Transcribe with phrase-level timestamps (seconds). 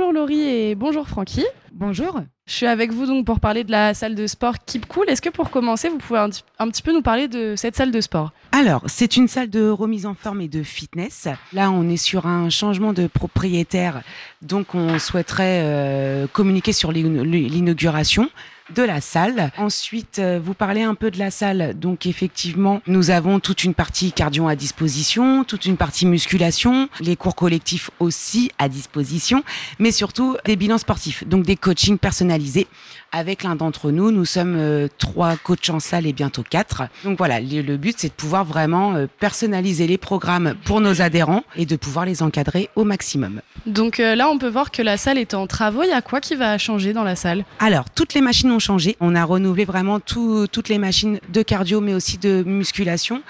[0.00, 1.44] Bonjour Laurie et bonjour Francky.
[1.72, 2.22] Bonjour.
[2.46, 5.10] Je suis avec vous donc pour parler de la salle de sport Keep Cool.
[5.10, 6.30] Est-ce que pour commencer, vous pouvez un,
[6.70, 8.32] petit peu nous parler de cette salle de sport?
[8.52, 11.28] Alors, c'est une salle de remise en forme et de fitness.
[11.52, 14.02] Là, on est sur un changement de propriétaire,
[14.40, 18.30] donc on souhaiterait euh, communiquer sur l'inauguration
[18.74, 19.50] de la salle.
[19.58, 21.78] Ensuite, euh, vous parlez un peu de la salle.
[21.78, 27.16] Donc effectivement, nous avons toute une partie cardio à disposition, toute une partie musculation, les
[27.16, 29.42] cours collectifs aussi à disposition,
[29.78, 32.66] mais surtout des bilans sportifs, donc des coachings personnalisés
[33.12, 34.12] avec l'un d'entre nous.
[34.12, 36.84] Nous sommes euh, trois coachs en salle et bientôt quatre.
[37.04, 41.42] Donc voilà, le, but c'est de pouvoir vraiment euh, personnaliser les programmes pour nos adhérents
[41.56, 43.40] et de pouvoir les encadrer au maximum.
[43.66, 45.82] Donc là, on peut voir que la salle est en travaux.
[45.82, 47.44] Il y a quoi qui va changer dans la salle?
[47.58, 48.96] Alors, toutes les machines ont changé.
[49.00, 53.22] On a renouvelé vraiment toutes les machines de cardio, mais aussi de musculation.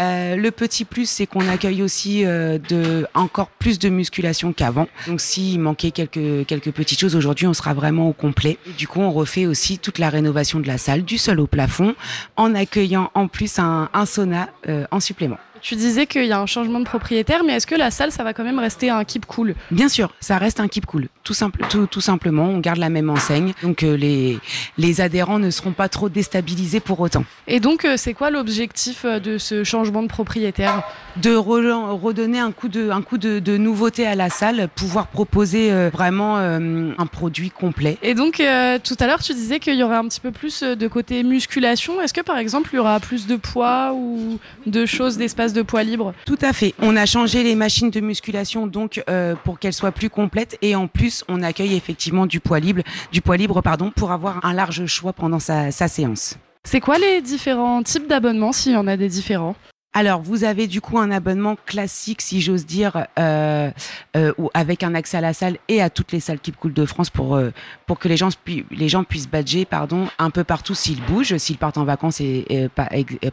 [0.00, 4.88] Euh, le petit plus, c'est qu'on accueille aussi euh, de encore plus de musculation qu'avant.
[5.06, 8.58] Donc, s'il manquait quelques quelques petites choses aujourd'hui, on sera vraiment au complet.
[8.76, 11.94] Du coup, on refait aussi toute la rénovation de la salle, du sol au plafond,
[12.36, 15.38] en accueillant en plus un, sauna euh, en supplément.
[15.64, 18.22] Tu disais qu'il y a un changement de propriétaire, mais est-ce que la salle, ça
[18.22, 19.54] va quand même rester un keep cool?
[19.70, 21.08] Bien sûr, ça reste un keep cool.
[21.22, 23.54] Tout, simple, tout, tout simplement, on garde la même enseigne.
[23.62, 24.38] Donc euh, les,
[24.76, 27.24] les adhérents ne seront pas trop déstabilisés pour autant.
[27.46, 30.82] Et donc, euh, c'est quoi l'objectif euh, de ce changement de propriétaire?
[31.16, 35.70] De redonner un coup, de, un coup de, de, nouveauté à la salle, pouvoir proposer
[35.90, 37.98] vraiment un produit complet.
[38.02, 38.42] Et donc,
[38.82, 42.02] tout à l'heure, tu disais qu'il y aurait un petit peu plus de côté musculation.
[42.02, 45.62] Est-ce que, par exemple, il y aura plus de poids ou de choses, d'espace de
[45.62, 46.74] poids libre Tout à fait.
[46.80, 50.76] On a changé les machines de musculation donc euh, pour qu'elles soient plus complètes et
[50.76, 54.52] en plus on accueille effectivement du poids libre, du poids libre pardon, pour avoir un
[54.52, 56.36] large choix pendant sa, sa séance.
[56.64, 59.54] C'est quoi les différents types d'abonnements s'il y en a des différents?
[59.96, 63.70] Alors, vous avez du coup un abonnement classique, si j'ose dire, euh,
[64.16, 66.84] euh, avec un accès à la salle et à toutes les salles Keep Cool de
[66.84, 67.52] France pour euh,
[67.86, 68.30] pour que les gens
[68.72, 72.68] les gens puissent badger, pardon, un peu partout s'ils bougent, s'ils partent en vacances et,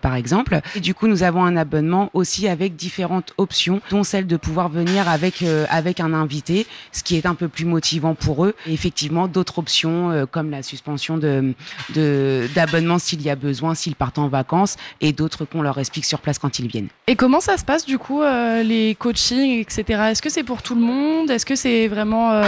[0.02, 0.62] par exemple.
[0.75, 4.69] Et du coup, nous avons un abonnement aussi avec différentes options, dont celle de pouvoir
[4.69, 8.53] venir avec euh, avec un invité, ce qui est un peu plus motivant pour eux.
[8.68, 11.56] Et effectivement, d'autres options euh, comme la suspension de
[12.53, 16.19] d'abonnement s'il y a besoin, s'ils partent en vacances, et d'autres qu'on leur explique sur
[16.19, 16.50] place quand
[17.07, 19.84] Et comment ça se passe du coup, euh, les coachings, etc.
[20.12, 21.29] Est-ce que c'est pour tout le monde?
[21.29, 22.44] Est-ce que c'est vraiment euh,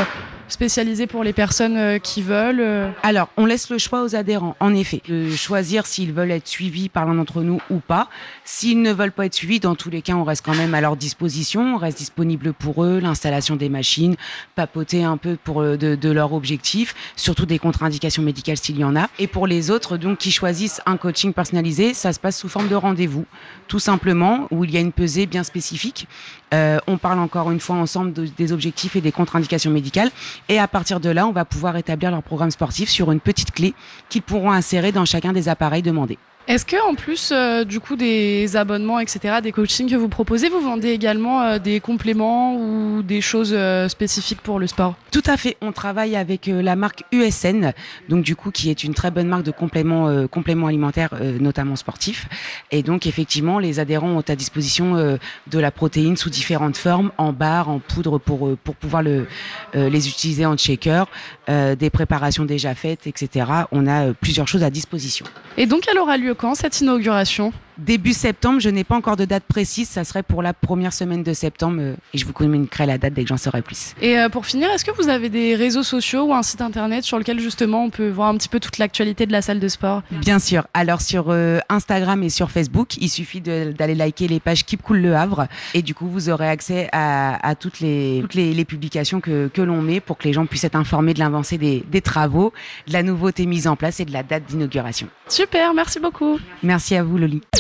[0.48, 2.90] spécialisé pour les personnes euh, qui veulent euh.
[3.02, 6.90] Alors, on laisse le choix aux adhérents, en effet, de choisir s'ils veulent être suivis
[6.90, 8.10] par l'un d'entre nous ou pas.
[8.46, 10.82] S'ils ne veulent pas être suivis, dans tous les cas, on reste quand même à
[10.82, 14.16] leur disposition, on reste disponible pour eux, l'installation des machines,
[14.56, 18.84] papoter un peu pour euh, de, de leur objectif, surtout des contre-indications médicales s'il y
[18.84, 19.08] en a.
[19.20, 22.68] Et pour les autres, donc, qui choisissent un coaching personnalisé, ça se passe sous forme
[22.68, 23.26] de rendez-vous,
[23.68, 26.08] tout simplement, où il y a une pesée bien spécifique.
[26.54, 30.12] Euh, on parle encore une fois ensemble des objectifs et des contre-indications médicales.
[30.50, 33.52] Et à partir de là, on va pouvoir établir leur programme sportif sur une petite
[33.52, 33.74] clé
[34.10, 36.20] qu'ils pourront insérer dans chacun des appareils demandés.
[36.46, 40.50] Est-ce que en plus euh, du coup des abonnements, etc., des coachings que vous proposez,
[40.50, 44.96] vous vendez également euh, des compléments ou des choses euh, spécifiques pour le sport?
[45.12, 45.56] Tout à fait.
[45.62, 47.72] On travaille avec la marque USN,
[48.10, 52.28] donc du coup qui est une très bonne marque de compléments, compléments alimentaires, notamment sportifs.
[52.72, 57.32] Et donc effectivement, les adhérents ont à disposition de la protéine sous différentes formes, en
[57.32, 59.28] barres, en poudre pour pour pouvoir le,
[59.76, 61.08] les utiliser en shaker,
[61.48, 63.46] des préparations déjà faites, etc.
[63.72, 65.28] On a plusieurs choses à disposition.
[65.58, 67.54] Et donc elle aura lieu quand cette inauguration?
[67.78, 71.24] Début septembre, je n'ai pas encore de date précise, ça serait pour la première semaine
[71.24, 73.94] de septembre euh, et je vous communiquerai la date dès que j'en saurai plus.
[74.02, 77.04] Et euh, pour finir, est-ce que vous avez des réseaux sociaux ou un site internet
[77.04, 79.68] sur lequel justement on peut voir un petit peu toute l'actualité de la salle de
[79.68, 80.04] sport?
[80.12, 84.66] Bien sûr, alors sur euh, Instagram et sur Facebook, il suffit d'aller liker les pages
[84.66, 88.66] Keep Cool Le Havre et du coup vous aurez accès à, toutes, les, toutes les,
[88.66, 91.84] publications que, que l'on met pour que les gens puissent être informés de l'avancée des,
[91.90, 92.54] des travaux,
[92.88, 95.08] de la nouveauté mise en place et de la date d'inauguration.
[95.28, 96.40] Super, merci beaucoup.
[96.62, 97.42] Merci à vous Loli.